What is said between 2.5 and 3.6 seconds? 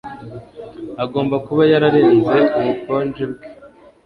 ubukonje bwe